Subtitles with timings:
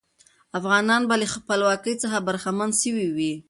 [0.59, 3.33] افغانان به له خپلواکۍ څخه برخمن سوي وي.